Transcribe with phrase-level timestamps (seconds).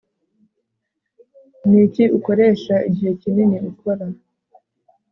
[1.69, 4.05] niki ukoresha igihe kinini ukora